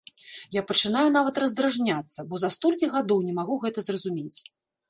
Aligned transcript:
Я 0.55 0.61
пачынаю 0.71 1.07
нават 1.17 1.35
раздражняцца, 1.43 2.19
бо 2.31 2.41
за 2.45 2.49
столькі 2.57 2.91
гадоў 2.97 3.23
не 3.29 3.37
магу 3.41 3.63
гэта 3.67 3.79
зразумець. 3.91 4.39